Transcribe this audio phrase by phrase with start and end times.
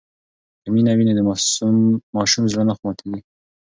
[0.63, 1.21] که مینه وي نو د
[2.17, 3.21] ماسوم زړه نه ماتېږي.